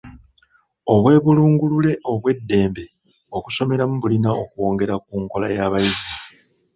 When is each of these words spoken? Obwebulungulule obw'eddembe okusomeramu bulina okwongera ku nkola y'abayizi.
Obwebulungulule 0.93 1.91
obw'eddembe 2.11 2.83
okusomeramu 3.37 3.95
bulina 4.01 4.29
okwongera 4.43 4.95
ku 5.03 5.13
nkola 5.23 5.47
y'abayizi. 5.55 6.13